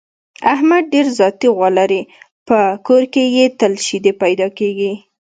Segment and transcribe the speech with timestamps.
[0.53, 2.01] احمد ډېره ذاتي غوا لري،
[2.47, 2.57] په
[2.87, 4.91] کور کې یې تل شیدې پیدا کېږي.